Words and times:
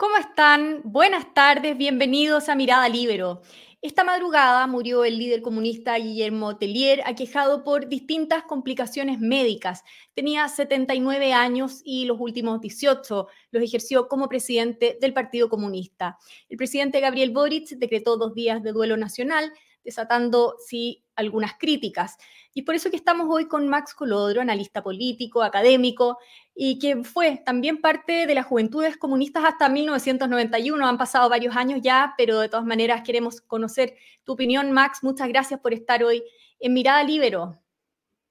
¿Cómo 0.00 0.16
están? 0.16 0.82
Buenas 0.84 1.34
tardes, 1.34 1.76
bienvenidos 1.76 2.48
a 2.48 2.54
Mirada 2.54 2.88
Libero. 2.88 3.42
Esta 3.82 4.04
madrugada 4.04 4.64
murió 4.68 5.04
el 5.04 5.18
líder 5.18 5.42
comunista 5.42 5.96
Guillermo 5.96 6.56
Tellier, 6.56 7.02
aquejado 7.04 7.64
por 7.64 7.88
distintas 7.88 8.44
complicaciones 8.44 9.18
médicas. 9.18 9.82
Tenía 10.14 10.46
79 10.48 11.32
años 11.32 11.80
y 11.84 12.04
los 12.04 12.20
últimos 12.20 12.60
18 12.60 13.26
los 13.50 13.62
ejerció 13.64 14.06
como 14.06 14.28
presidente 14.28 14.98
del 15.00 15.12
Partido 15.12 15.48
Comunista. 15.48 16.16
El 16.48 16.58
presidente 16.58 17.00
Gabriel 17.00 17.32
Boric 17.32 17.70
decretó 17.70 18.16
dos 18.16 18.34
días 18.34 18.62
de 18.62 18.70
duelo 18.70 18.96
nacional, 18.96 19.52
desatando, 19.88 20.56
sí, 20.58 21.02
algunas 21.16 21.54
críticas. 21.58 22.18
Y 22.52 22.62
por 22.62 22.74
eso 22.74 22.90
que 22.90 22.96
estamos 22.96 23.26
hoy 23.30 23.48
con 23.48 23.66
Max 23.68 23.94
Colodro, 23.94 24.42
analista 24.42 24.82
político, 24.82 25.42
académico, 25.42 26.18
y 26.54 26.78
que 26.78 27.02
fue 27.04 27.42
también 27.44 27.80
parte 27.80 28.26
de 28.26 28.34
las 28.34 28.44
juventudes 28.44 28.98
comunistas 28.98 29.44
hasta 29.46 29.70
1991. 29.70 30.86
Han 30.86 30.98
pasado 30.98 31.30
varios 31.30 31.56
años 31.56 31.80
ya, 31.82 32.12
pero 32.18 32.40
de 32.40 32.50
todas 32.50 32.66
maneras 32.66 33.02
queremos 33.02 33.40
conocer 33.40 33.94
tu 34.24 34.34
opinión, 34.34 34.72
Max. 34.72 34.98
Muchas 35.02 35.28
gracias 35.28 35.58
por 35.60 35.72
estar 35.72 36.04
hoy 36.04 36.22
en 36.60 36.74
Mirada 36.74 37.02
Libero. 37.02 37.58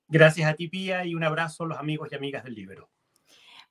Gracias 0.08 0.48
a 0.48 0.54
ti, 0.54 0.68
Pía, 0.68 1.06
y 1.06 1.16
un 1.16 1.24
abrazo 1.24 1.64
a 1.64 1.68
los 1.68 1.78
amigos 1.80 2.10
y 2.12 2.16
amigas 2.16 2.44
del 2.44 2.54
Libero. 2.54 2.92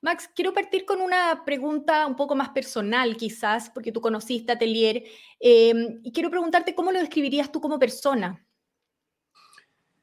Max, 0.01 0.29
quiero 0.35 0.53
partir 0.53 0.85
con 0.85 1.01
una 1.01 1.43
pregunta 1.43 2.05
un 2.05 2.15
poco 2.15 2.35
más 2.35 2.49
personal, 2.49 3.17
quizás, 3.17 3.69
porque 3.69 3.91
tú 3.91 3.99
conociste 3.99 4.51
a 4.51 4.57
Telier, 4.57 5.03
eh, 5.39 5.99
y 6.03 6.11
quiero 6.11 6.29
preguntarte 6.29 6.75
cómo 6.75 6.91
lo 6.91 6.99
describirías 6.99 7.51
tú 7.51 7.59
como 7.59 7.79
persona. 7.79 8.47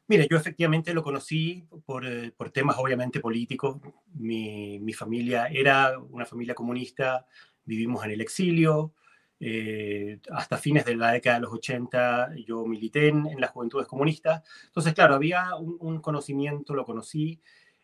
Mira, 0.06 0.26
yo 0.28 0.36
efectivamente 0.36 0.92
lo 0.92 1.02
conocí 1.02 1.66
por, 1.86 2.04
eh, 2.04 2.30
por 2.36 2.50
temas 2.50 2.76
obviamente 2.78 3.20
políticos. 3.20 3.78
Mi, 4.12 4.78
mi, 4.80 4.92
familia 4.92 5.46
era 5.46 5.98
una 5.98 6.26
familia 6.26 6.54
comunista, 6.54 7.26
vivimos 7.64 8.04
en 8.04 8.10
el 8.10 8.20
exilio. 8.20 8.92
Eh, 9.40 10.20
hasta 10.30 10.58
fines 10.58 10.84
de 10.84 10.96
la 10.96 11.12
década 11.12 11.36
de 11.36 11.42
los 11.42 11.52
80 11.52 12.30
yo 12.46 12.64
milité 12.66 13.08
en, 13.08 13.26
en 13.26 13.40
las 13.40 13.50
juventudes 13.50 13.86
comunistas. 13.86 14.42
Entonces, 14.66 14.92
claro, 14.92 15.14
había 15.14 15.54
un, 15.56 15.76
un 15.80 16.00
conocimiento, 16.00 16.74
lo 16.74 16.84
conocí. 16.84 17.40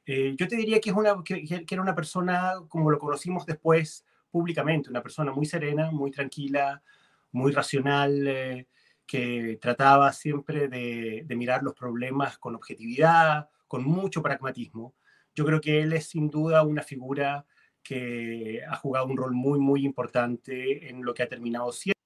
Eh, 0.06 0.34
yo 0.38 0.48
te 0.48 0.56
diría 0.56 0.80
que, 0.80 0.90
es 0.90 0.96
una, 0.96 1.22
que, 1.24 1.44
que, 1.44 1.66
era 1.70 1.82
una 1.82 1.94
persona 1.94 2.54
como 2.68 2.90
lo 2.90 2.98
conocimos 2.98 3.46
después 3.46 4.04
públicamente, 4.30 4.90
una 4.90 5.02
persona 5.02 5.32
muy 5.32 5.46
serena, 5.46 5.90
muy 5.90 6.10
tranquila, 6.10 6.82
muy 7.32 7.52
racional. 7.52 8.26
Eh, 8.26 8.66
que 9.06 9.58
trataba 9.60 10.12
siempre 10.12 10.68
de, 10.68 11.24
de, 11.26 11.34
mirar 11.34 11.64
los 11.64 11.74
problemas 11.74 12.38
con 12.38 12.54
objetividad, 12.54 13.48
con 13.66 13.82
mucho 13.82 14.22
pragmatismo. 14.22 14.94
Yo 15.34 15.44
creo 15.44 15.60
que 15.60 15.82
él 15.82 15.92
es 15.94 16.06
sin 16.06 16.30
duda 16.30 16.62
una 16.62 16.84
figura 16.84 17.44
que 17.82 18.62
ha 18.68 18.76
jugado 18.76 19.06
un 19.06 19.16
rol 19.16 19.32
muy, 19.32 19.58
muy 19.58 19.84
importante 19.84 20.88
en 20.88 21.04
lo 21.04 21.12
que 21.12 21.24
ha 21.24 21.28
terminado 21.28 21.72
siendo 21.72 21.98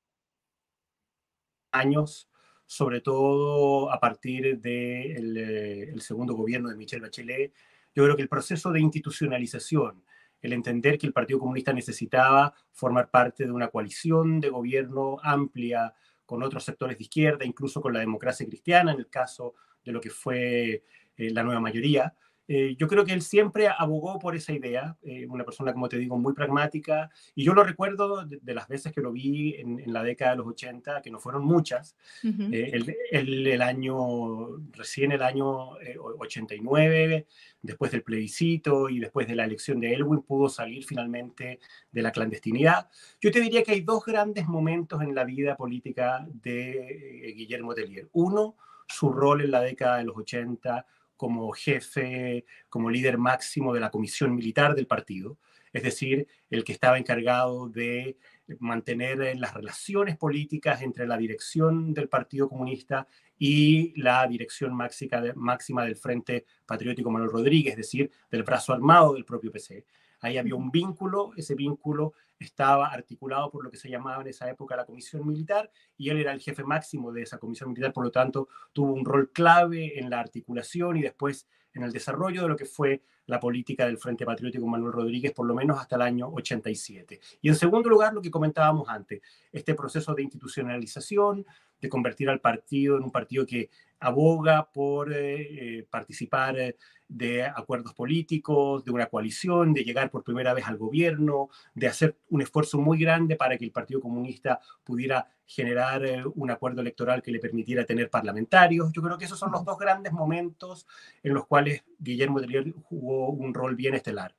años, 1.72 2.30
sobre 2.66 3.00
todo 3.00 3.92
a 3.92 4.00
partir 4.00 4.58
del 4.58 5.34
de 5.34 5.82
el 5.82 6.00
segundo 6.00 6.34
gobierno 6.34 6.70
de 6.70 6.76
Michelle 6.76 7.02
Bachelet. 7.02 7.52
Yo 7.94 8.04
creo 8.04 8.16
que 8.16 8.22
el 8.22 8.28
proceso 8.28 8.72
de 8.72 8.80
institucionalización, 8.80 10.04
el 10.40 10.52
entender 10.52 10.98
que 10.98 11.06
el 11.06 11.12
Partido 11.12 11.38
Comunista 11.38 11.72
necesitaba 11.72 12.54
formar 12.72 13.10
parte 13.10 13.44
de 13.44 13.52
una 13.52 13.68
coalición 13.68 14.40
de 14.40 14.50
gobierno 14.50 15.18
amplia, 15.22 15.94
con 16.26 16.42
otros 16.42 16.64
sectores 16.64 16.98
de 16.98 17.04
izquierda, 17.04 17.44
incluso 17.44 17.80
con 17.80 17.92
la 17.92 18.00
democracia 18.00 18.46
cristiana, 18.46 18.92
en 18.92 18.98
el 18.98 19.08
caso 19.08 19.54
de 19.84 19.92
lo 19.92 20.00
que 20.00 20.10
fue 20.10 20.84
eh, 21.16 21.30
la 21.30 21.42
nueva 21.42 21.60
mayoría. 21.60 22.14
Eh, 22.46 22.76
yo 22.78 22.88
creo 22.88 23.04
que 23.04 23.12
él 23.12 23.22
siempre 23.22 23.68
abogó 23.68 24.18
por 24.18 24.34
esa 24.34 24.52
idea, 24.52 24.96
eh, 25.02 25.26
una 25.28 25.44
persona, 25.44 25.72
como 25.72 25.88
te 25.88 25.96
digo, 25.98 26.18
muy 26.18 26.34
pragmática, 26.34 27.10
y 27.34 27.44
yo 27.44 27.54
lo 27.54 27.64
recuerdo 27.64 28.24
de, 28.24 28.38
de 28.42 28.54
las 28.54 28.68
veces 28.68 28.92
que 28.92 29.00
lo 29.00 29.12
vi 29.12 29.54
en, 29.54 29.78
en, 29.80 29.92
la 29.92 30.02
década 30.02 30.32
de 30.32 30.36
los 30.38 30.46
80, 30.48 31.00
que 31.02 31.10
no 31.10 31.18
fueron 31.18 31.44
muchas, 31.44 31.96
uh 32.22 32.28
-huh. 32.28 32.54
eh, 32.54 32.70
el, 32.72 32.96
el, 33.10 33.46
el, 33.46 33.62
año, 33.62 34.58
recién 34.72 35.12
el 35.12 35.22
año 35.22 35.70
89, 36.18 37.14
eh, 37.16 37.26
después 37.62 37.90
del 37.92 38.02
plebiscito 38.02 38.88
y 38.88 38.98
después 39.00 39.26
de 39.26 39.36
la 39.36 39.44
elección 39.44 39.80
de 39.80 39.94
Elwin, 39.94 40.22
pudo 40.22 40.48
salir 40.48 40.84
finalmente 40.84 41.60
de 41.90 42.02
la 42.02 42.12
clandestinidad. 42.12 42.88
Yo 43.20 43.30
te 43.30 43.40
diría 43.40 43.62
que 43.62 43.72
hay 43.72 43.80
dos 43.80 44.04
grandes 44.04 44.46
momentos 44.46 45.00
en 45.02 45.14
la 45.14 45.24
vida 45.24 45.56
política 45.56 46.26
de 46.42 47.28
eh, 47.28 47.32
Guillermo 47.32 47.74
Tellier. 47.74 48.08
Uno, 48.12 48.56
su 48.86 49.10
rol 49.10 49.40
en 49.40 49.50
la 49.50 49.62
década 49.62 49.98
de 49.98 50.04
los 50.04 50.16
80 50.16 50.86
como 51.16 51.52
jefe, 51.52 52.44
como 52.68 52.90
líder 52.90 53.18
máximo 53.18 53.72
de 53.72 53.80
la 53.80 53.90
comisión 53.90 54.34
militar 54.34 54.74
del 54.74 54.86
partido, 54.86 55.38
es 55.72 55.82
decir, 55.82 56.28
el 56.50 56.62
que 56.62 56.72
estaba 56.72 56.98
encargado 56.98 57.68
de 57.68 58.16
mantener 58.60 59.36
las 59.36 59.54
relaciones 59.54 60.16
políticas 60.16 60.82
entre 60.82 61.06
la 61.06 61.16
dirección 61.16 61.92
del 61.92 62.08
Partido 62.08 62.48
Comunista 62.48 63.08
y 63.38 63.92
la 64.00 64.26
dirección 64.28 64.72
máxima 64.74 65.84
del 65.84 65.96
Frente 65.96 66.44
Patriótico 66.64 67.10
Manuel 67.10 67.32
Rodríguez, 67.32 67.72
es 67.72 67.78
decir, 67.78 68.10
del 68.30 68.44
brazo 68.44 68.72
armado 68.72 69.14
del 69.14 69.24
propio 69.24 69.50
PC. 69.50 69.84
Ahí 70.20 70.38
había 70.38 70.54
un 70.54 70.70
vínculo, 70.70 71.32
ese 71.36 71.56
vínculo 71.56 72.14
estaba 72.38 72.88
articulado 72.88 73.50
por 73.50 73.64
lo 73.64 73.70
que 73.70 73.76
se 73.76 73.88
llamaba 73.88 74.22
en 74.22 74.28
esa 74.28 74.48
época 74.48 74.76
la 74.76 74.84
comisión 74.84 75.26
militar 75.26 75.70
y 75.96 76.10
él 76.10 76.18
era 76.18 76.32
el 76.32 76.40
jefe 76.40 76.64
máximo 76.64 77.12
de 77.12 77.22
esa 77.22 77.38
comisión 77.38 77.70
militar, 77.70 77.92
por 77.92 78.04
lo 78.04 78.10
tanto 78.10 78.48
tuvo 78.72 78.92
un 78.92 79.04
rol 79.04 79.30
clave 79.32 79.98
en 79.98 80.10
la 80.10 80.20
articulación 80.20 80.96
y 80.96 81.02
después 81.02 81.48
en 81.72 81.82
el 81.82 81.92
desarrollo 81.92 82.42
de 82.42 82.48
lo 82.48 82.56
que 82.56 82.66
fue 82.66 83.02
la 83.26 83.40
política 83.40 83.86
del 83.86 83.98
Frente 83.98 84.24
Patriótico 84.26 84.66
Manuel 84.66 84.92
Rodríguez, 84.92 85.32
por 85.32 85.46
lo 85.46 85.54
menos 85.54 85.78
hasta 85.78 85.96
el 85.96 86.02
año 86.02 86.28
87. 86.28 87.20
Y 87.42 87.48
en 87.48 87.54
segundo 87.54 87.88
lugar, 87.88 88.14
lo 88.14 88.22
que 88.22 88.30
comentábamos 88.30 88.88
antes, 88.88 89.20
este 89.52 89.74
proceso 89.74 90.14
de 90.14 90.22
institucionalización, 90.22 91.46
de 91.80 91.88
convertir 91.88 92.30
al 92.30 92.40
partido 92.40 92.96
en 92.96 93.04
un 93.04 93.10
partido 93.10 93.44
que 93.44 93.68
aboga 94.00 94.70
por 94.70 95.12
eh, 95.12 95.78
eh, 95.78 95.86
participar 95.88 96.58
eh, 96.58 96.76
de 97.08 97.44
acuerdos 97.44 97.94
políticos, 97.94 98.84
de 98.84 98.90
una 98.90 99.06
coalición, 99.06 99.72
de 99.72 99.84
llegar 99.84 100.10
por 100.10 100.24
primera 100.24 100.52
vez 100.54 100.66
al 100.66 100.78
gobierno, 100.78 101.48
de 101.74 101.86
hacer 101.86 102.16
un 102.30 102.42
esfuerzo 102.42 102.78
muy 102.78 102.98
grande 102.98 103.36
para 103.36 103.56
que 103.56 103.64
el 103.64 103.70
Partido 103.70 104.00
Comunista 104.00 104.60
pudiera 104.82 105.28
generar 105.46 106.02
un 106.34 106.50
acuerdo 106.50 106.80
electoral 106.80 107.22
que 107.22 107.30
le 107.30 107.38
permitiera 107.38 107.84
tener 107.84 108.08
parlamentarios. 108.08 108.90
Yo 108.92 109.02
creo 109.02 109.18
que 109.18 109.26
esos 109.26 109.38
son 109.38 109.52
los 109.52 109.64
dos 109.64 109.78
grandes 109.78 110.12
momentos 110.12 110.86
en 111.22 111.34
los 111.34 111.46
cuales 111.46 111.84
Guillermo 112.04 112.40
Tellier 112.40 112.72
jugó 112.84 113.30
un 113.30 113.52
rol 113.54 113.74
bien 113.74 113.94
estelar. 113.94 114.36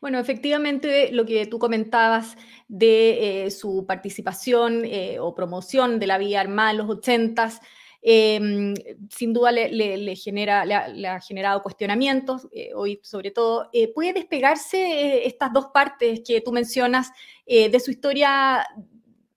Bueno, 0.00 0.20
efectivamente, 0.20 1.10
lo 1.10 1.26
que 1.26 1.46
tú 1.46 1.58
comentabas 1.58 2.36
de 2.68 3.46
eh, 3.46 3.50
su 3.50 3.84
participación 3.86 4.84
eh, 4.84 5.18
o 5.18 5.34
promoción 5.34 5.98
de 5.98 6.06
la 6.06 6.18
vía 6.18 6.40
armada 6.40 6.70
en 6.70 6.76
los 6.78 6.88
ochentas, 6.88 7.60
eh, 8.02 8.74
sin 9.10 9.32
duda 9.32 9.50
le, 9.50 10.14
genera, 10.14 10.64
le, 10.64 10.94
le, 10.94 11.08
ha 11.08 11.20
generado 11.20 11.60
cuestionamientos, 11.60 12.46
eh, 12.52 12.70
hoy 12.72 13.00
sobre 13.02 13.32
todo. 13.32 13.68
¿Puede 13.96 14.12
despegarse 14.12 15.26
estas 15.26 15.52
dos 15.52 15.66
partes 15.74 16.20
que 16.24 16.40
tú 16.40 16.52
mencionas 16.52 17.10
de 17.46 17.80
su 17.80 17.90
historia, 17.90 18.64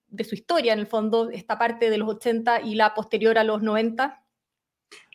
de 0.08 0.24
su 0.24 0.36
historia 0.36 0.72
en 0.72 0.78
el 0.78 0.86
fondo, 0.86 1.30
esta 1.30 1.58
parte 1.58 1.90
de 1.90 1.98
los 1.98 2.08
80 2.08 2.60
y 2.60 2.76
la 2.76 2.94
posterior 2.94 3.38
a 3.38 3.44
los 3.44 3.60
90? 3.60 4.22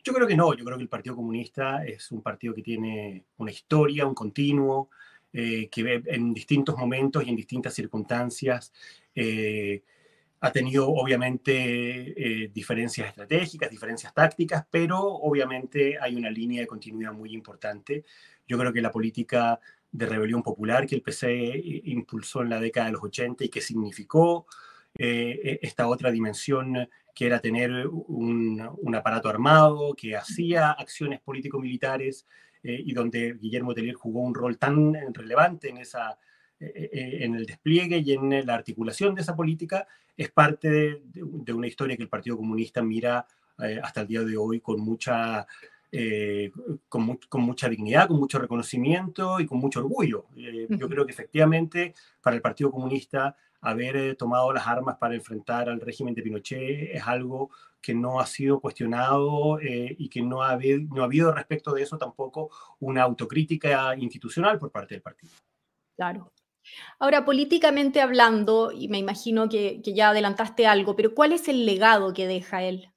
Yo 0.06 0.14
creo 0.14 0.28
que 0.28 0.36
no, 0.36 0.54
yo 0.54 0.64
creo 0.64 0.78
que 0.78 0.84
el 0.84 0.90
Partido 0.90 1.16
Comunista 1.16 1.84
es 1.84 2.12
un 2.12 2.22
partido 2.22 2.54
que 2.54 2.62
tiene 2.62 3.26
una 3.38 3.52
historia, 3.52 4.06
un 4.06 4.14
continuo, 4.14 4.92
eh, 5.34 5.68
que 5.68 6.04
en 6.06 6.32
distintos 6.32 6.78
momentos 6.78 7.26
y 7.26 7.30
en 7.30 7.36
distintas 7.36 7.74
circunstancias 7.74 8.72
eh, 9.16 9.82
ha 10.42 10.52
tenido 10.52 10.88
obviamente 10.90 11.54
eh, 12.44 12.52
diferencias 12.54 13.08
estratégicas, 13.08 13.72
diferencias 13.72 14.14
tácticas, 14.14 14.68
pero 14.70 15.02
obviamente 15.02 15.98
hay 16.00 16.16
una 16.16 16.30
línea 16.30 16.62
de 16.62 16.68
continuidad 16.68 17.12
muy 17.12 17.34
importante. 17.34 18.06
Yo 18.48 18.60
creo 18.60 18.72
que 18.72 18.84
la 18.84 18.92
política 18.92 19.60
de 19.92 20.06
rebelión 20.06 20.44
popular 20.44 20.86
que 20.86 20.94
el 20.94 21.02
PC 21.02 21.60
impulsó 21.86 22.44
en 22.44 22.52
la 22.52 22.60
década 22.60 22.86
de 22.86 22.92
los 22.92 23.04
80 23.04 23.44
y 23.44 23.50
que 23.50 23.60
significó 23.60 24.46
eh, 24.98 25.58
esta 25.64 25.88
otra 25.88 26.12
dimensión 26.12 26.88
que 27.16 27.26
era 27.26 27.40
tener 27.40 27.88
un, 27.88 28.70
un 28.82 28.96
aparato 28.96 29.30
armado, 29.30 29.96
que 29.96 30.18
hacía 30.18 30.72
acciones 30.72 31.22
político-militares 31.22 32.28
eh, 32.62 32.84
y 32.86 32.94
donde 32.94 33.36
Guillermo 33.40 33.74
Tellier 33.74 33.96
jugó 33.96 34.22
un 34.22 34.36
rol 34.36 34.58
tan 34.58 34.94
relevante 35.14 35.70
en, 35.70 35.78
esa, 35.78 36.20
eh, 36.60 36.90
eh, 36.92 37.18
en 37.22 37.36
el 37.36 37.46
despliegue 37.46 38.00
y 38.00 38.12
en 38.14 38.46
la 38.46 38.54
articulación 38.54 39.16
de 39.16 39.22
esa 39.22 39.36
política, 39.36 39.88
es 40.18 40.30
parte 40.30 40.70
de, 40.70 41.02
de 41.04 41.54
una 41.54 41.68
historia 41.68 41.96
que 41.96 42.04
el 42.04 42.10
Partido 42.10 42.38
Comunista 42.38 42.82
mira 42.82 43.26
eh, 43.60 43.80
hasta 43.82 44.02
el 44.02 44.08
día 44.08 44.22
de 44.22 44.36
hoy 44.36 44.60
con 44.60 44.82
mucha, 44.82 45.48
con, 46.90 47.04
mu 47.04 47.18
con, 47.30 47.42
mucha 47.42 47.70
dignidad, 47.70 48.08
con 48.10 48.20
mucho 48.20 48.40
reconocimiento 48.40 49.40
y 49.40 49.46
con 49.46 49.60
mucho 49.60 49.80
orgullo. 49.80 50.26
yo 50.36 50.90
creo 50.90 51.06
que 51.06 51.14
efectivamente 51.14 51.94
para 52.22 52.36
el 52.36 52.42
Partido 52.42 52.72
Comunista 52.72 53.38
haber 53.66 53.96
eh, 53.98 54.16
tomado 54.16 54.54
las 54.54 54.68
armas 54.68 54.98
para 54.98 55.16
enfrentar 55.16 55.70
al 55.70 55.82
régimen 55.82 56.14
de 56.14 56.22
Pinochet 56.22 56.96
es 56.96 57.06
algo 57.06 57.50
que 57.82 57.96
no 57.96 58.20
ha 58.20 58.26
sido 58.28 58.60
cuestionado 58.60 59.60
eh, 59.60 59.96
y 59.98 60.08
que 60.08 60.22
no 60.22 60.44
ha, 60.44 60.52
habido, 60.52 60.82
no 60.94 61.02
ha 61.02 61.06
habido 61.06 61.32
respecto 61.32 61.74
de 61.74 61.82
eso 61.82 61.98
tampoco 61.98 62.52
una 62.80 63.02
autocrítica 63.02 63.96
institucional 63.98 64.60
por 64.60 64.72
parte 64.72 64.94
del 64.94 65.02
partido. 65.02 65.34
Claro. 65.96 66.32
Ahora, 67.00 67.26
políticamente 67.26 68.02
hablando, 68.02 68.72
y 68.72 68.88
me 68.88 69.00
imagino 69.00 69.50
que, 69.50 69.82
que 69.84 69.94
ya 69.94 70.10
adelantaste 70.10 70.68
algo, 70.68 70.96
pero 70.96 71.14
¿cuál 71.14 71.32
es 71.32 71.48
el 71.48 71.66
legado 71.66 72.14
que 72.14 72.28
deja 72.28 72.64
él? 72.64 72.92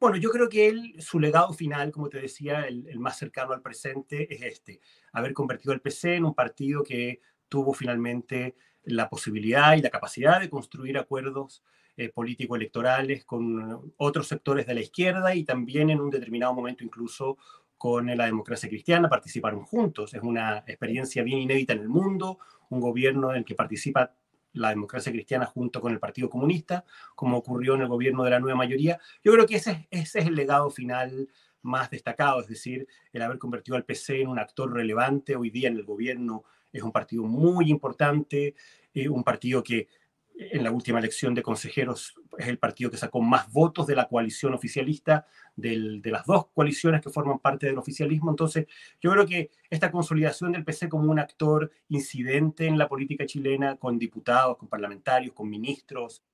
Bueno, 0.00 0.16
yo 0.16 0.30
creo 0.30 0.48
que 0.48 0.68
él, 0.68 0.94
su 0.98 1.18
legado 1.18 1.52
final, 1.52 1.92
como 1.92 2.08
te 2.08 2.20
decía, 2.20 2.62
el, 2.66 2.86
el, 2.88 2.98
más 2.98 3.18
cercano 3.18 3.52
al 3.52 3.62
presente 3.62 4.32
es 4.32 4.42
este, 4.42 4.80
haber 5.12 5.32
convertido 5.32 5.72
el 5.72 5.80
PC 5.80 6.16
en 6.16 6.24
un 6.24 6.34
partido 6.34 6.82
que 6.82 7.20
tuvo 7.48 7.72
finalmente 7.72 8.56
la 8.84 9.08
posibilidad 9.08 9.74
y 9.76 9.82
la 9.82 9.90
capacidad 9.90 10.40
de 10.40 10.50
construir 10.50 10.98
acuerdos 10.98 11.62
eh, 11.96 12.08
político-electorales 12.08 13.24
con 13.24 13.94
otros 13.98 14.26
sectores 14.26 14.66
de 14.66 14.74
la 14.74 14.80
izquierda 14.80 15.34
y 15.34 15.44
también 15.44 15.90
en 15.90 16.00
un 16.00 16.10
determinado 16.10 16.52
momento 16.52 16.82
incluso 16.82 17.38
con 17.78 18.06
la 18.06 18.26
democracia 18.26 18.68
cristiana, 18.68 19.08
participaron 19.08 19.62
juntos. 19.64 20.14
Es 20.14 20.22
una 20.22 20.64
experiencia 20.66 21.22
bien 21.22 21.38
inédita 21.38 21.72
en 21.74 21.80
el 21.80 21.88
mundo, 21.88 22.38
un 22.70 22.80
gobierno 22.80 23.30
en 23.30 23.38
el 23.38 23.44
que 23.44 23.54
participa 23.54 24.14
la 24.54 24.70
democracia 24.70 25.12
cristiana 25.12 25.46
junto 25.46 25.80
con 25.80 25.92
el 25.92 25.98
Partido 25.98 26.30
Comunista, 26.30 26.84
como 27.14 27.36
ocurrió 27.36 27.74
en 27.74 27.82
el 27.82 27.88
gobierno 27.88 28.24
de 28.24 28.30
la 28.30 28.40
nueva 28.40 28.56
mayoría. 28.56 28.98
Yo 29.22 29.32
creo 29.32 29.46
que 29.46 29.56
ese, 29.56 29.86
ese 29.90 30.20
es 30.20 30.26
el 30.26 30.34
legado 30.34 30.70
final 30.70 31.28
más 31.62 31.90
destacado, 31.90 32.40
es 32.40 32.46
decir, 32.46 32.86
el 33.12 33.22
haber 33.22 33.38
convertido 33.38 33.76
al 33.76 33.84
PC 33.84 34.22
en 34.22 34.28
un 34.28 34.38
actor 34.38 34.72
relevante 34.72 35.36
hoy 35.36 35.50
día 35.50 35.68
en 35.68 35.76
el 35.76 35.84
gobierno 35.84 36.44
es 36.74 36.82
un 36.82 36.92
partido 36.92 37.22
muy 37.22 37.70
importante, 37.70 38.54
eh, 38.92 39.08
un 39.08 39.24
partido 39.24 39.62
que 39.62 39.88
en 40.36 40.64
la 40.64 40.72
última 40.72 40.98
elección 40.98 41.32
de 41.32 41.42
consejeros 41.42 42.14
es 42.36 42.48
el 42.48 42.58
partido 42.58 42.90
que 42.90 42.96
sacó 42.96 43.20
más 43.20 43.52
votos 43.52 43.86
de 43.86 43.94
la 43.94 44.08
coalición 44.08 44.52
oficialista, 44.52 45.26
del, 45.54 46.02
de 46.02 46.10
las 46.10 46.26
dos 46.26 46.48
coaliciones 46.48 47.00
que 47.00 47.10
forman 47.10 47.38
parte 47.38 47.66
del 47.66 47.78
oficialismo. 47.78 48.30
Entonces, 48.30 48.66
yo 49.00 49.12
creo 49.12 49.26
que 49.26 49.52
esta 49.70 49.92
consolidación 49.92 50.50
del 50.50 50.64
PC 50.64 50.88
como 50.88 51.10
un 51.10 51.20
actor 51.20 51.70
incidente 51.88 52.66
en 52.66 52.76
la 52.76 52.88
política 52.88 53.24
chilena, 53.26 53.76
con 53.76 53.96
diputados, 53.96 54.56
con 54.56 54.68
parlamentarios, 54.68 55.32
con 55.32 55.48
ministros, 55.48 56.24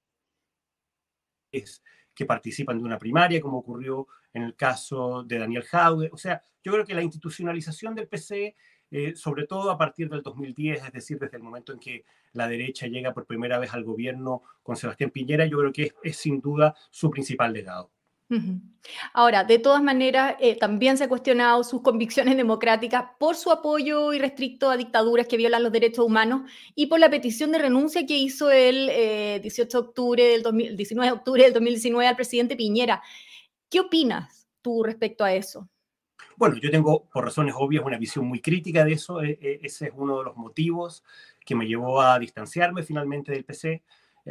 que 2.15 2.25
participan 2.25 2.79
de 2.79 2.85
una 2.85 2.99
primaria, 2.99 3.41
como 3.41 3.59
ocurrió 3.59 4.07
en 4.33 4.45
el 4.45 4.55
caso 4.55 5.23
de 5.25 5.39
Daniel 5.39 5.65
Jaude. 5.65 6.09
O 6.13 6.17
sea, 6.17 6.41
yo 6.63 6.73
creo 6.73 6.87
que 6.87 6.95
la 6.95 7.03
institucionalización 7.03 7.95
del 7.95 8.09
PC 8.09 8.57
eh, 8.91 9.15
sobre 9.15 9.47
todo 9.47 9.71
a 9.71 9.79
partir 9.79 10.09
del 10.09 10.23
2010, 10.23 10.85
es 10.85 10.93
decir, 10.93 11.19
desde 11.19 11.37
el 11.37 11.43
momento 11.43 11.73
en 11.73 11.79
que 11.79 12.05
la 12.33 12.49
derecha 12.49 12.87
llega 12.87 13.15
por 13.15 13.27
primera 13.27 13.59
vez 13.59 13.73
al 13.73 13.85
gobierno 13.85 14.43
con 14.63 14.77
Sebastián 14.77 15.11
Piñera, 15.11 15.47
yo 15.47 15.59
creo 15.59 15.73
que 15.73 15.93
es, 16.03 16.17
sin 16.17 16.41
duda 16.41 16.75
su 16.91 17.11
principal 17.11 17.53
legado. 17.53 17.91
Ahora, 19.13 19.43
de 19.43 19.59
todas 19.59 19.83
maneras, 19.83 20.37
eh, 20.39 20.57
también 20.57 20.97
se 20.97 21.05
ha 21.05 21.09
cuestionado 21.09 21.65
sus 21.65 21.83
convicciones 21.83 22.37
democráticas 22.37 23.07
por 23.19 23.35
su 23.35 23.51
apoyo 23.51 24.13
irrestricto 24.13 24.71
a 24.71 24.77
dictaduras 24.77 25.27
que 25.27 25.37
violan 25.37 25.65
los 25.65 25.73
derechos 25.73 26.05
humanos 26.05 26.49
y 26.77 26.87
por 26.87 27.01
la 27.01 27.11
petición 27.11 27.51
de 27.51 27.59
renuncia 27.59 28.07
que 28.07 28.17
hizo 28.17 28.51
el 28.53 29.41
18 29.43 29.43
eh, 29.43 29.67
de 29.69 29.79
octubre 29.79 30.25
del 30.25 30.77
19 30.77 31.11
de 31.11 31.17
octubre 31.17 31.43
del 31.43 31.53
2019 31.53 32.07
al 32.07 32.17
presidente 32.17 32.57
Piñera. 32.57 33.03
¿Qué 33.69 33.81
opinas 33.81 34.47
tú 34.63 34.85
respecto 34.85 35.25
a 35.25 35.35
eso? 35.35 35.69
Bueno, 36.41 36.57
yo 36.57 36.71
tengo, 36.71 37.05
por 37.13 37.27
razones 37.27 37.55
obvias, 37.55 37.85
una 37.85 37.99
visión 37.99 38.25
muy 38.27 38.41
crítica 38.41 38.83
de 38.83 38.95
eso. 38.95 39.23
E, 39.23 39.61
ese 39.63 39.89
es 39.89 39.93
uno 39.95 40.21
de 40.21 40.25
los 40.25 40.39
motivos 40.39 41.05
que 41.45 41.55
me 41.55 41.67
llevó 41.67 42.01
a 42.01 42.19
distanciarme 42.19 42.83
finalmente 42.83 43.31
del 43.31 43.45
PC. 43.45 43.83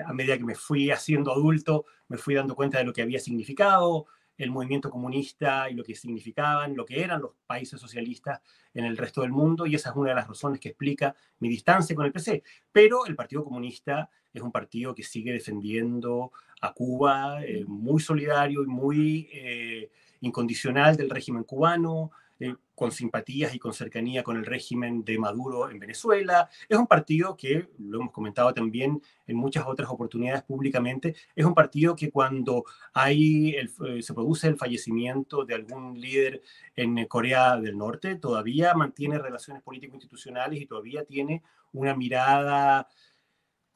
A 0.03 0.11
medida 0.11 0.35
que 0.35 0.44
me 0.44 0.56
fui 0.56 0.89
haciendo 0.89 1.31
adulto, 1.31 1.85
me 2.07 2.17
fui 2.17 2.33
dando 2.33 2.56
cuenta 2.56 2.79
de 2.79 2.83
lo 2.83 2.94
que 2.94 3.03
había 3.03 3.19
significado 3.19 4.07
el 4.39 4.50
movimiento 4.50 4.89
comunista 4.89 5.69
y 5.69 5.75
lo 5.75 5.83
que 5.83 5.94
significaban, 5.94 6.75
lo 6.75 6.83
que 6.83 7.03
eran 7.03 7.21
los 7.21 7.33
países 7.45 7.79
socialistas 7.79 8.41
en 8.73 8.85
el 8.85 8.97
resto 8.97 9.21
del 9.21 9.31
mundo, 9.31 9.67
y 9.67 9.75
esa 9.75 9.91
es 9.91 9.95
una 9.95 10.09
de 10.09 10.15
las 10.15 10.27
razones 10.27 10.59
que 10.59 10.69
explica 10.69 11.13
mi 11.38 11.47
distancia 11.47 11.95
con 11.95 12.07
el 12.07 12.11
PC. 12.11 12.41
Pero 12.71 13.06
el 13.06 13.15
Partido 13.15 13.44
Comunista 13.44 14.09
es 14.33 14.41
un 14.41 14.51
partido 14.51 14.95
que 14.95 15.03
sigue 15.03 15.31
defendiendo 15.31 16.31
a 16.61 16.73
Cuba, 16.73 17.45
eh, 17.45 17.65
muy 17.67 18.01
solidario 18.01 18.63
y 18.63 18.67
muy... 18.67 19.29
Eh, 19.31 19.91
incondicional 20.21 20.98
del 20.98 21.10
régimen 21.10 21.44
cubano, 21.44 22.12
eh, 22.42 22.56
con 22.74 22.94
simpatías 22.94 23.54
y 23.54 23.60
con 23.60 23.74
cercanía 23.74 24.24
con 24.24 24.38
el 24.38 24.45
régimen 24.45 25.04
de 25.04 25.19
Maduro 25.19 25.69
en 25.69 25.77
Venezuela. 25.77 26.50
Es 26.69 26.77
un 26.77 26.88
partido 26.88 27.36
que, 27.36 27.68
lo 27.77 28.00
hemos 28.00 28.13
comentado 28.13 28.54
también 28.54 29.01
en 29.27 29.36
muchas 29.36 29.66
otras 29.68 29.89
oportunidades 29.89 30.44
públicamente, 30.44 31.13
es 31.36 31.44
un 31.44 31.54
partido 31.54 31.94
que 31.98 32.10
cuando 32.10 32.63
hay 32.94 33.56
eh, 33.57 34.01
se 34.01 34.13
produce 34.13 34.48
el 34.48 34.56
fallecimiento 34.56 35.44
de 35.44 35.56
algún 35.56 36.00
líder 36.00 36.42
en 36.77 37.06
Corea 37.07 37.57
del 37.57 37.77
Norte, 37.77 38.16
todavía 38.16 38.74
mantiene 38.74 39.19
relaciones 39.19 39.62
político-institucionales 39.62 40.62
y 40.62 40.66
todavía 40.66 41.04
tiene 41.04 41.44
una 41.74 41.94
mirada 41.94 42.88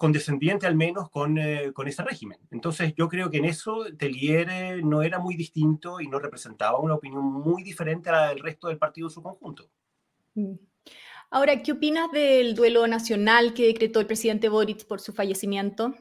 condescendiente 0.04 0.68
al 0.68 0.76
menos 0.76 1.10
con, 1.10 1.38
eh, 1.38 1.72
con, 1.72 1.88
ese 1.88 2.04
régimen. 2.04 2.38
Entonces 2.52 2.94
yo 2.94 3.08
creo 3.08 3.30
que 3.30 3.38
en 3.38 3.46
eso 3.46 3.86
Tellier 3.98 4.50
eh, 4.50 4.82
no 4.84 5.02
era 5.02 5.18
muy 5.18 5.38
distinto 5.38 6.02
y 6.02 6.10
no 6.10 6.20
representaba 6.20 6.78
una 6.78 6.96
opinión 6.96 7.24
muy 7.24 7.64
diferente 7.64 8.10
a 8.10 8.12
la 8.12 8.28
del 8.28 8.40
resto 8.40 8.68
del 8.68 8.78
partido 8.78 9.08
en 9.08 9.12
su 9.12 9.24
conjunto. 9.24 9.70
Mm. 10.36 10.56
Ahora, 11.32 11.64
¿qué 11.64 11.72
opinas 11.72 12.12
del 12.12 12.54
duelo 12.54 12.86
nacional 12.86 13.54
que 13.54 13.68
decretó 13.68 14.02
el 14.02 14.06
presidente 14.06 14.50
Boric 14.50 14.86
por 14.88 15.00
su 15.00 15.14
fallecimiento? 15.14 15.96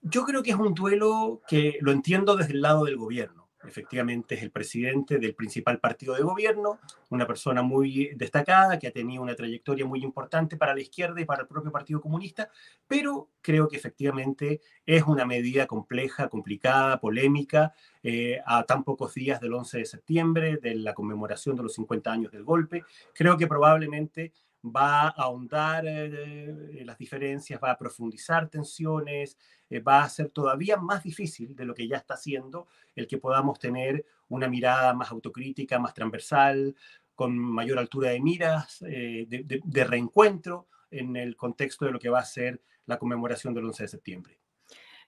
Yo 0.00 0.22
creo 0.22 0.44
que 0.44 0.52
es 0.52 0.56
un 0.56 0.72
duelo 0.72 1.42
que 1.48 1.78
lo 1.80 1.90
entiendo 1.90 2.36
desde 2.36 2.52
el 2.52 2.60
lado 2.60 2.84
del 2.84 2.96
gobierno 2.96 3.39
efectivamente 3.64 4.34
es 4.34 4.42
el 4.42 4.50
presidente 4.50 5.18
del 5.18 5.34
principal 5.34 5.78
partido 5.80 6.14
de 6.14 6.22
gobierno, 6.22 6.78
una 7.10 7.26
persona 7.26 7.62
muy 7.62 8.12
destacada 8.16 8.78
que 8.78 8.86
ha 8.86 8.92
tenido 8.92 9.22
una 9.22 9.34
trayectoria 9.34 9.84
muy 9.84 10.02
importante 10.02 10.56
para 10.56 10.74
la 10.74 10.80
izquierda 10.80 11.20
y 11.20 11.24
para 11.24 11.42
el 11.42 11.48
propio 11.48 11.70
Partido 11.70 12.00
Comunista, 12.00 12.50
pero 12.86 13.28
creo 13.40 13.68
que 13.68 13.76
efectivamente 13.76 14.60
es 14.86 15.02
una 15.02 15.24
medida 15.24 15.66
compleja, 15.66 16.28
complicada, 16.28 17.00
polémica, 17.00 17.74
eh, 18.02 18.40
a 18.46 18.64
tan 18.64 18.84
pocos 18.84 19.14
días 19.14 19.40
del 19.40 19.54
11 19.54 19.78
de 19.78 19.84
septiembre, 19.84 20.56
de 20.56 20.74
la 20.76 20.94
conmemoración 20.94 21.56
de 21.56 21.62
los 21.62 21.74
50 21.74 22.12
años 22.12 22.32
del 22.32 22.44
golpe. 22.44 22.84
Creo 23.14 23.36
que 23.36 23.46
probablemente 23.46 24.32
va 24.64 25.08
a 25.08 25.08
ahondar 25.08 25.84
eh, 25.86 26.82
las 26.84 26.98
diferencias, 26.98 27.60
va 27.62 27.72
a 27.72 27.78
profundizar 27.78 28.48
tensiones, 28.48 29.38
eh, 29.68 29.80
va 29.80 30.02
a 30.02 30.08
ser 30.08 30.30
todavía 30.30 30.76
más 30.76 31.02
difícil 31.02 31.56
de 31.56 31.64
lo 31.64 31.74
que 31.74 31.88
ya 31.88 31.96
está 31.96 32.14
haciendo 32.14 32.66
el 32.94 33.06
que 33.06 33.18
podamos 33.18 33.58
tener 33.58 34.04
una 34.28 34.48
mirada 34.48 34.92
más 34.92 35.10
autocrítica, 35.10 35.78
más 35.78 35.94
transversal, 35.94 36.74
con 37.14 37.36
mayor 37.36 37.78
altura 37.78 38.10
de 38.10 38.20
miras, 38.20 38.82
eh, 38.86 39.26
de, 39.28 39.84
reencuentro 39.84 40.68
en 40.90 41.16
el 41.16 41.36
contexto 41.36 41.84
de 41.84 41.92
lo 41.92 41.98
que 41.98 42.08
va 42.08 42.20
a 42.20 42.24
ser 42.24 42.62
la 42.86 42.98
conmemoración 42.98 43.54
del 43.54 43.66
11 43.66 43.84
de 43.84 43.88
septiembre. 43.88 44.38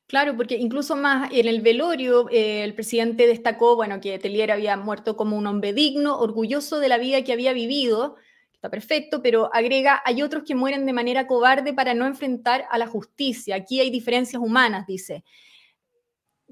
Claro, 0.07 0.37
porque 0.37 0.57
incluso 0.57 0.95
más 0.97 1.31
en 1.33 1.49
el 1.49 1.63
velorio, 1.63 2.29
el 2.31 2.75
presidente 2.75 3.27
destacó, 3.27 3.77
bueno, 3.77 4.01
que 4.01 4.19
Telier 4.19 4.51
había 4.51 4.77
muerto 4.77 5.17
como 5.17 5.39
un 5.39 5.47
hombre 5.47 5.73
digno, 5.73 6.19
orgulloso 6.19 6.81
de 6.81 6.89
la 6.89 6.99
vida 6.99 7.25
que 7.25 7.33
había 7.33 7.53
vivido, 7.53 8.17
está 8.63 8.71
perfecto, 8.71 9.21
pero 9.21 9.53
agrega, 9.53 10.01
hay 10.05 10.23
otros 10.23 10.45
que 10.45 10.55
mueren 10.55 10.87
de 10.87 10.93
manera 10.93 11.27
cobarde 11.27 11.75
para 11.75 11.95
no 11.95 12.07
enfrentar 12.07 12.65
a 12.71 12.79
la 12.79 12.87
justicia. 12.87 13.57
Aquí 13.57 13.81
hay 13.81 13.91
diferencias 13.91 14.41
humanas, 14.41 14.87
dice. 14.87 15.25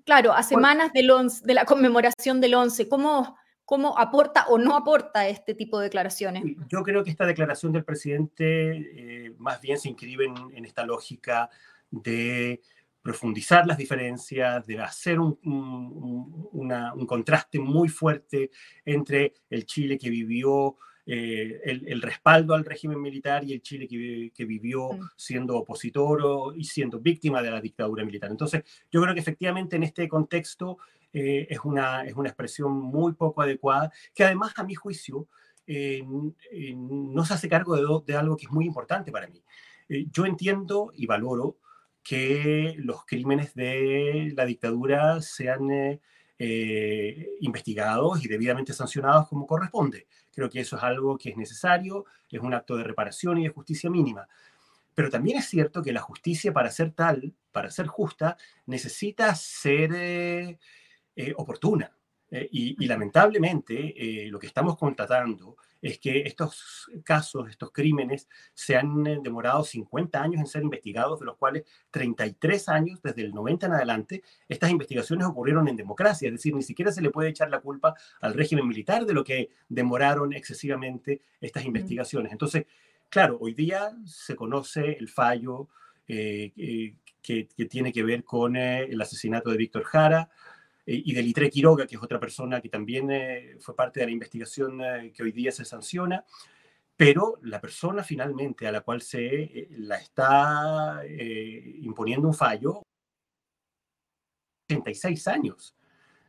Claro, 0.05 0.33
a 0.33 0.43
semanas 0.43 0.93
del 0.93 1.09
de 1.45 1.55
la 1.55 1.65
conmemoración 1.65 2.41
del 2.41 2.55
11, 2.55 2.89
¿cómo, 2.89 3.37
¿cómo 3.65 3.97
aporta 3.97 4.47
o 4.49 4.59
no 4.59 4.75
aporta 4.75 5.29
este 5.29 5.55
tipo 5.55 5.79
de 5.79 5.85
declaraciones? 5.85 6.43
Yo 6.69 6.83
creo 6.83 7.05
que 7.05 7.11
esta 7.11 7.27
declaración 7.27 7.71
del 7.71 7.85
presidente 7.85 9.27
eh, 9.27 9.35
más 9.39 9.61
bien 9.61 9.79
se 9.79 9.89
inscribe 9.89 10.25
en, 10.25 10.65
esta 10.65 10.85
lógica 10.85 11.49
de 11.93 12.61
profundizar 13.03 13.69
las 13.69 13.79
diferencias, 13.79 14.67
de 14.67 14.81
hacer 14.81 15.21
un, 15.21 15.39
un, 15.45 17.07
contraste 17.07 17.61
muy 17.61 17.89
fuerte 17.89 18.51
entre 18.85 19.35
el 19.49 19.65
Chile 19.65 19.97
que 19.97 20.11
vivió 20.11 20.77
eh, 21.07 21.61
el, 21.65 22.03
respaldo 22.03 22.55
al 22.55 22.65
régimen 22.65 23.01
militar 23.01 23.43
y 23.45 23.53
el 23.53 23.63
Chile 23.63 23.89
que, 23.89 24.45
vivió 24.45 24.93
mm. 24.93 25.11
siendo 25.17 25.57
opositor 25.57 26.55
y 26.57 26.65
siendo 26.65 27.01
víctima 27.01 27.43
de 27.43 27.51
la 27.51 27.61
dictadura 27.61 28.05
militar. 28.05 28.31
Entonces, 28.31 28.63
yo 28.91 29.01
creo 29.03 29.15
que 29.15 29.21
efectivamente 29.21 29.77
en 29.77 29.85
este 29.85 30.09
contexto 30.09 30.79
eh, 31.13 31.47
es, 31.51 31.59
una, 31.65 32.05
es 32.05 32.15
una 32.15 32.29
expresión 32.29 32.73
muy 32.73 33.15
poco 33.15 33.43
adecuada, 33.43 33.93
que 34.15 34.25
además, 34.25 34.53
a 34.57 34.65
mi 34.65 34.75
juicio, 34.75 35.29
eh, 35.67 36.03
no 36.05 37.25
se 37.25 37.35
hace 37.35 37.49
cargo 37.49 37.77
de, 37.77 38.13
de, 38.13 38.19
algo 38.19 38.37
que 38.37 38.47
es 38.47 38.53
muy 38.53 38.65
importante 38.67 39.13
para 39.13 39.29
mí. 39.29 39.43
yo 39.89 40.27
entiendo 40.27 40.91
y 40.95 41.07
valoro 41.07 41.59
que 42.03 42.75
los 42.79 43.05
crímenes 43.05 43.55
de 43.55 44.33
la 44.35 44.45
dictadura 44.47 45.21
sean 45.21 46.01
eh, 46.43 47.37
investigados 47.41 48.25
y 48.25 48.29
debidamente 48.29 48.73
sancionados 48.73 49.29
como 49.29 49.47
corresponde. 49.47 50.07
Creo 50.33 50.49
que 50.49 50.61
eso 50.61 50.79
es 50.79 50.83
algo 50.83 51.19
que 51.19 51.29
es 51.29 51.37
necesario, 51.37 52.07
es 52.31 52.41
un 52.41 52.55
acto 52.55 52.79
de 52.79 52.85
reparación 52.85 53.37
y 53.37 53.43
de 53.43 53.51
justicia 53.51 53.91
mínima. 53.91 54.27
Pero 54.95 55.11
también 55.11 55.37
es 55.37 55.51
cierto 55.51 55.83
que 55.83 55.93
la 55.93 56.01
justicia, 56.01 56.51
para 56.51 56.71
ser 56.71 56.93
tal, 56.93 57.35
para 57.53 57.71
ser 57.71 57.89
justa, 57.89 58.39
necesita 58.65 59.35
ser 59.35 59.93
eh, 59.95 60.59
eh, 61.15 61.35
oportuna. 61.37 61.93
y, 62.31 62.87
lamentablemente, 62.87 64.29
lo 64.31 64.39
que 64.39 64.47
estamos 64.47 64.79
constatando 64.79 65.57
es 65.83 65.99
que 65.99 66.23
estos 66.23 66.91
casos, 67.05 67.49
estos 67.49 67.73
crímenes, 67.73 68.29
se 68.55 68.77
han 68.77 69.07
eh, 69.07 69.19
demorado 69.23 69.65
50 69.65 70.23
años 70.23 70.41
en 70.41 70.47
ser 70.47 70.63
investigados, 70.63 71.21
de 71.21 71.27
los 71.27 71.37
cuales 71.37 71.65
33 71.91 72.69
años, 72.69 73.01
desde 73.03 73.23
el 73.23 73.33
90 73.33 73.67
en 73.67 73.73
adelante, 73.73 74.23
estas 74.49 74.71
investigaciones 74.71 75.27
ocurrieron 75.27 75.69
en 75.69 75.77
democracia, 75.77 76.29
es 76.29 76.35
decir, 76.35 76.55
ni 76.55 76.63
siquiera 76.63 76.93
se 76.93 77.01
le 77.01 77.11
puede 77.11 77.31
echar 77.31 77.51
la 77.51 77.61
culpa 77.61 77.95
al 78.21 78.35
régimen 78.35 78.69
militar 78.69 79.07
de 79.07 79.15
lo 79.15 79.25
que 79.25 79.51
demoraron 79.69 80.33
excesivamente 80.33 81.23
estas 81.41 81.65
investigaciones. 81.65 82.33
Entonces, 82.33 82.67
claro, 83.09 83.39
hoy 83.41 83.55
día 83.55 83.97
se 84.05 84.37
conoce 84.37 84.93
el 84.93 85.09
fallo 85.09 85.69
eh, 86.07 86.53
eh, 86.57 86.95
que, 87.23 87.49
tiene 87.69 87.93
que 87.93 88.03
ver 88.03 88.25
con 88.25 88.57
el 88.57 89.01
asesinato 89.01 89.51
de 89.51 89.57
Víctor 89.57 89.85
Jara, 89.85 90.31
y 90.93 91.13
de 91.13 91.23
Litre 91.23 91.51
Quiroga, 91.51 91.87
que 91.87 91.97
es 91.97 92.03
otra 92.03 92.19
persona 92.19 92.61
que 92.61 92.69
también 92.69 93.11
eh, 93.11 93.57
fue 93.61 93.77
parte 93.77 94.01
de 94.01 94.07
la 94.07 94.13
investigación 94.13 94.81
eh, 94.81 95.13
que 95.15 95.23
hoy 95.23 95.33
día 95.33 95.53
se 95.53 95.65
sanciona, 95.65 96.25
pero 96.97 97.39
la 97.43 97.61
persona 97.61 98.03
finalmente 98.03 98.67
a 98.67 98.73
la 98.73 98.81
cual 98.83 99.01
se 99.01 99.69
la 99.71 99.97
está 99.97 101.03
imponiendo 101.81 102.29
un 102.29 102.35
fallo, 102.35 102.83
86 104.69 105.29
años. 105.29 105.75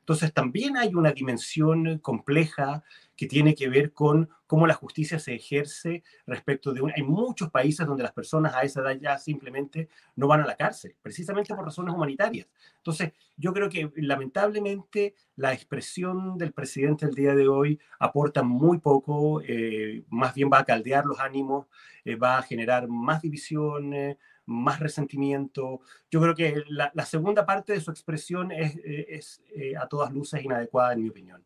Entonces 0.01 0.34
también 0.34 0.77
hay 0.77 0.93
una 0.96 1.12
dimensión 1.12 2.00
compleja 2.00 2.84
que 3.15 3.27
tiene 3.27 3.53
que 3.53 3.70
ver 3.70 3.93
con 3.93 4.29
cómo 4.48 4.65
la 4.65 4.74
justicia 4.74 5.20
se 5.20 5.36
ejerce 5.36 6.03
respecto 6.25 6.74
de... 6.74 6.81
Un, 6.81 6.91
hay 6.96 7.03
muchos 7.03 7.51
países 7.51 7.86
donde 7.86 8.03
las 8.03 8.12
personas 8.12 8.55
a 8.55 8.63
esa 8.63 8.81
edad 8.81 9.00
ya 9.00 9.17
simplemente 9.20 9.89
no 10.15 10.27
van 10.27 10.41
a 10.41 10.46
la 10.46 10.55
cárcel, 10.55 10.96
precisamente 11.01 11.53
por 11.53 11.63
razones 11.63 11.93
humanitarias. 11.93 12.48
Entonces, 12.77 13.13
yo 13.38 13.53
creo 13.53 13.70
que 13.70 13.91
lamentablemente 13.96 15.13
la 15.36 15.53
expresión 15.53 16.38
del 16.38 16.51
presidente 16.51 17.05
el 17.05 17.13
día 17.13 17.36
de 17.36 17.48
hoy 17.48 17.79
aporta 18.00 18.41
muy 18.41 18.79
poco, 18.79 19.41
eh, 19.41 20.03
más 20.10 20.34
bien 20.34 20.50
va 20.51 20.60
a 20.60 20.65
caldear 20.65 21.05
los 21.05 21.20
ánimos, 21.20 21.67
eh, 22.03 22.15
va 22.15 22.39
a 22.39 22.41
generar 22.41 22.88
más 22.88 23.22
divisiones 23.22 24.17
más 24.45 24.79
resentimiento. 24.79 25.81
Yo 26.10 26.21
creo 26.21 26.36
que 26.36 26.63
la, 26.67 27.05
segunda 27.05 27.45
parte 27.45 27.74
de 27.74 27.81
su 27.81 27.91
expresión 27.91 28.51
es, 28.51 28.75
es 28.83 29.41
a 29.79 29.88
todas 29.88 30.12
luces 30.12 30.43
inadecuada, 30.43 30.93
en 30.93 31.03
mi 31.03 31.10
opinión. 31.10 31.45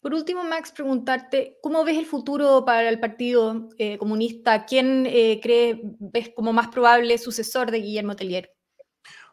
Por 0.00 0.12
último, 0.12 0.42
Max, 0.42 0.72
preguntarte, 0.72 1.58
¿cómo 1.62 1.84
ves 1.84 1.96
el 1.96 2.06
futuro 2.06 2.64
para 2.64 2.88
el 2.88 2.98
Partido 2.98 3.68
eh, 3.78 3.96
Comunista? 3.96 4.66
¿Quién 4.66 5.06
eh, 5.06 5.38
cree, 5.40 5.80
ves 6.00 6.30
como 6.34 6.52
más 6.52 6.68
probable 6.68 7.16
sucesor 7.18 7.70
de 7.70 7.78
Guillermo 7.78 8.16
Tellier? 8.16 8.52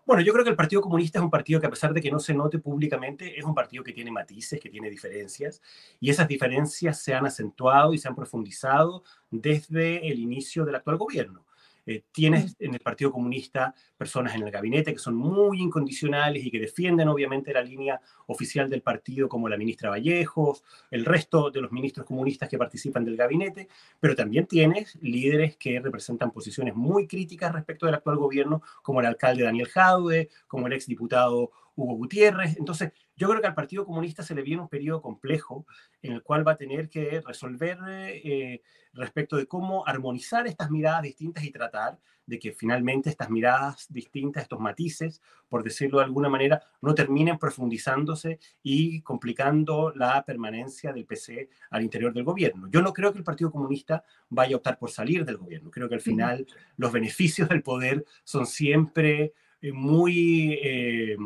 Bueno, 0.06 0.22
yo 0.24 0.34
creo 0.34 0.44
que 0.44 0.51
el 0.51 0.56
Partido 0.56 0.82
Comunista 0.82 1.20
es 1.20 1.24
un 1.24 1.32
partido 1.32 1.60
que 1.60 1.68
a 1.68 1.70
pesar 1.70 1.94
de 1.94 2.01
que 2.01 2.12
no 2.12 2.20
se 2.20 2.34
note 2.34 2.60
públicamente, 2.60 3.38
es 3.38 3.46
un 3.46 3.56
partido 3.56 3.84
que 3.84 3.94
tiene 3.94 4.12
matices, 4.12 4.60
que 4.60 4.70
tiene 4.70 4.90
diferencias, 4.90 5.62
y 6.00 6.10
esas 6.10 6.28
diferencias 6.28 7.01
se 7.01 7.13
han 7.13 7.25
acentuado 7.25 7.94
y 7.94 7.98
se 7.98 8.08
han 8.08 8.16
profundizado 8.16 9.04
desde 9.30 10.08
el 10.12 10.20
inicio 10.20 10.66
del 10.66 10.75
actual 10.75 10.98
gobierno. 10.98 11.46
Eh, 11.86 12.04
tienes 12.12 12.56
en 12.60 12.74
el 12.74 12.80
Partido 12.80 13.12
Comunista 13.12 13.74
personas 13.98 14.36
en 14.36 14.44
el 14.44 14.52
gabinete 14.52 14.94
que 14.94 15.00
son 15.00 15.16
muy 15.16 15.62
incondicionales 15.62 16.46
y 16.46 16.52
que 16.52 16.60
defienden 16.60 17.08
obviamente 17.08 17.54
la 17.54 17.62
línea 17.62 18.00
oficial 18.28 18.70
del 18.70 18.82
partido, 18.82 19.28
como 19.28 19.50
la 19.50 19.58
ministra 19.58 19.90
Vallejos, 19.90 20.64
el 20.92 21.06
resto 21.06 21.50
de 21.50 21.62
los 21.62 21.72
ministros 21.72 22.06
comunistas 22.06 22.50
que 22.50 22.58
participan 22.58 23.04
del 23.04 23.18
gabinete, 23.18 23.68
pero 24.00 24.16
también 24.16 24.46
tienes 24.46 24.98
líderes 25.02 25.58
que 25.58 25.80
representan 25.80 26.32
posiciones 26.32 26.76
muy 26.76 27.08
críticas 27.08 27.52
respecto 27.52 27.86
del 27.86 27.96
actual 27.96 28.18
gobierno, 28.18 28.62
como 28.82 29.00
el 29.00 29.08
alcalde 29.08 29.44
Daniel 29.44 29.68
Jaude, 29.68 30.30
como 30.48 30.68
el 30.68 30.74
exdiputado 30.74 31.52
Hugo 31.75 31.96
Gutiérrez. 31.96 32.58
Entonces, 32.58 32.92
yo 33.16 33.30
creo 33.30 33.42
que 33.42 33.48
al 33.48 33.56
Partido 33.56 33.86
Comunista 33.86 34.24
se 34.24 34.36
le 34.36 34.42
viene 34.42 34.62
un 34.62 34.70
periodo 34.70 35.01
complejo 35.01 35.66
en 36.01 36.13
el 36.13 36.24
cual 36.24 36.48
va 36.48 36.54
a 36.54 36.58
tener 36.58 36.90
que 36.90 37.22
resolver 37.25 37.78
eh, 37.88 38.62
respecto 38.94 39.38
de 39.38 39.48
cómo 39.48 39.86
armonizar 39.88 40.48
estas 40.48 40.70
miradas 40.70 41.04
distintas 41.04 41.44
y 41.44 41.51
tratar 41.51 42.00
de 42.25 42.40
que 42.40 42.54
finalmente 42.54 43.10
estas 43.10 43.30
miradas 43.30 43.88
distintas, 43.90 44.44
estos 44.44 44.60
matices, 44.60 45.22
por 45.50 45.63
decirlo 45.63 46.00
de 46.00 46.06
alguna 46.06 46.30
manera, 46.30 46.62
no 46.82 46.96
terminen 46.96 47.38
profundizándose 47.38 48.40
y 48.63 49.01
complicando 49.01 49.92
la 49.96 50.24
permanencia 50.24 50.94
del 50.94 51.06
PC 51.06 51.50
al 51.72 51.84
interior 51.84 52.13
del 52.13 52.24
gobierno. 52.24 52.70
Yo 52.70 52.82
no 52.82 52.94
creo 52.94 53.12
que 53.12 53.18
el 53.18 53.25
Partido 53.25 53.51
Comunista 53.51 54.04
vaya 54.30 54.56
a 54.56 54.58
optar 54.58 54.78
por 54.78 54.92
salir 54.92 55.25
del 55.25 55.38
gobierno. 55.38 55.72
Creo 55.72 55.90
que 55.90 55.96
al 55.96 56.01
final 56.01 56.46
los 56.78 56.92
beneficios 56.92 57.50
del 57.50 57.63
poder 57.63 58.06
son 58.24 58.46
siempre 58.46 59.34
eh, 59.62 59.72
muy... 59.72 60.58
Eh, 60.62 61.18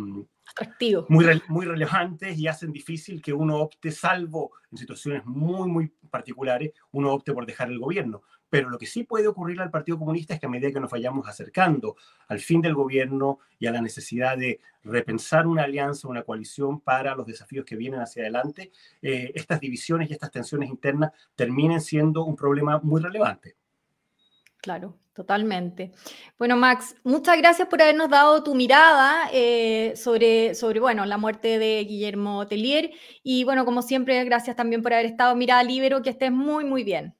muy, 1.10 1.25
muy 1.48 1.66
relevantes 1.66 2.38
y 2.38 2.48
hacen 2.48 2.72
difícil 2.72 3.22
que 3.22 3.34
uno 3.34 3.58
opte, 3.58 3.92
salvo 3.92 4.52
en 4.72 4.78
situaciones 4.78 5.25
muy, 5.25 5.70
muy 5.70 5.92
particulares, 6.10 6.72
uno 6.92 7.14
opte 7.14 7.34
por 7.34 7.46
dejar 7.46 7.70
el 7.70 7.80
gobierno. 7.80 8.24
Pero 8.50 8.70
lo 8.70 8.78
que 8.78 8.86
sí 8.86 9.04
puede 9.04 9.28
ocurrir 9.28 9.60
al 9.60 9.72
Partido 9.72 9.98
Comunista 9.98 10.34
es 10.34 10.40
que 10.40 10.46
a 10.46 10.50
medida 10.50 10.72
que 10.72 10.80
nos 10.80 10.92
vayamos 10.92 11.28
acercando 11.28 11.96
al 12.28 12.40
fin 12.40 12.62
del 12.62 12.74
gobierno 12.74 13.40
y 13.60 13.68
a 13.68 13.72
la 13.72 13.82
necesidad 13.82 14.38
de 14.38 14.62
repensar 14.84 15.48
una 15.48 15.64
alianza, 15.64 16.08
una 16.08 16.24
coalición 16.24 16.80
para 16.80 17.16
los 17.16 17.25
desafíos 17.25 17.66
que 17.66 17.75
vienen 17.75 18.02
hacia 18.02 18.22
adelante, 18.22 18.72
eh, 19.02 19.32
estas 19.34 19.60
divisiones 19.60 20.10
y 20.10 20.14
estas 20.14 20.32
tensiones 20.32 20.70
internas 20.70 21.12
terminen 21.36 21.82
siendo 21.82 22.24
un 22.24 22.36
problema 22.36 22.80
muy 22.82 23.02
relevante. 23.02 23.56
Claro, 24.65 24.98
totalmente. 25.13 25.91
Bueno, 26.39 26.57
Max, 26.57 26.95
muchas 27.03 27.38
gracias 27.38 27.67
por 27.67 27.84
habernos 27.84 28.10
dado 28.10 28.41
tu 28.43 28.55
mirada 28.55 29.29
eh, 29.31 29.93
sobre, 29.95 30.55
sobre 30.55 30.79
bueno, 30.79 31.05
la 31.05 31.19
muerte 31.19 31.60
de 31.60 31.84
Guillermo 31.84 32.48
Tellier. 32.48 32.89
Y 33.22 33.43
bueno, 33.43 33.63
como 33.63 33.84
siempre, 33.84 34.24
gracias 34.24 34.55
también 34.55 34.81
por 34.81 34.91
haber 34.91 35.05
estado 35.05 35.36
Mirada 35.36 35.62
Libero, 35.62 36.01
que 36.01 36.10
estés 36.10 36.31
muy, 36.31 36.65
muy 36.65 36.84
bien. 36.84 37.13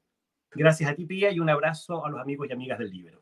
Gracias 0.56 0.90
a 0.90 0.96
ti, 0.96 1.06
Pía, 1.06 1.30
y 1.30 1.40
un 1.40 1.52
abrazo 1.52 2.04
a 2.04 2.10
los 2.10 2.20
amigos 2.20 2.48
y 2.50 2.54
amigas 2.54 2.80
del 2.80 2.90
Libero. 2.90 3.22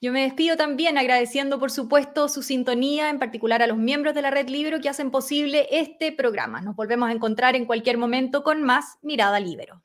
Yo 0.00 0.10
me 0.10 0.22
despido 0.22 0.56
también 0.56 0.98
agradeciendo, 0.98 1.60
por 1.60 1.70
supuesto, 1.70 2.28
su 2.28 2.42
sintonía, 2.42 3.10
en 3.10 3.20
particular 3.20 3.62
a 3.62 3.68
los 3.68 3.78
miembros 3.78 4.16
de 4.16 4.22
la 4.22 4.32
Red 4.32 4.48
Libero 4.48 4.80
que 4.80 4.88
hacen 4.88 5.12
posible 5.12 5.68
este 5.70 6.10
programa. 6.10 6.60
Nos 6.62 6.74
volvemos 6.74 7.08
a 7.08 7.12
encontrar 7.12 7.54
en 7.54 7.64
cualquier 7.64 7.96
momento 7.96 8.42
con 8.42 8.64
más 8.64 8.98
Mirada 9.02 9.38
Libero. 9.38 9.84